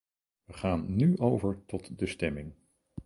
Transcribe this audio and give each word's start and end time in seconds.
Wij 0.45 0.55
gaan 0.57 0.95
nu 0.95 1.17
over 1.17 1.61
tot 1.65 1.99
de 1.99 2.05
stemming. 2.05 2.53